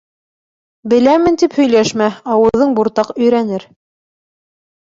[0.93, 3.69] «Беләмен» тип һөйләшмә: ауыҙың буртаҡ өйрәнер.